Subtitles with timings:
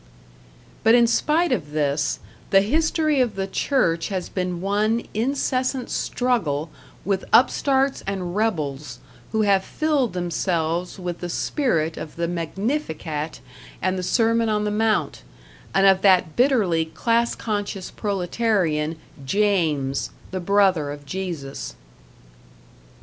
[0.83, 2.17] But in spite of this,
[2.49, 6.71] the history of the Church has been one incessant struggle
[7.05, 8.97] with upstarts and rebels
[9.31, 13.41] who have filled themselves with the spirit of the Magnificat
[13.79, 15.21] and the Sermon on the Mount,
[15.71, 21.75] and of that bitterly class conscious proletarian, James, the brother of Jesus.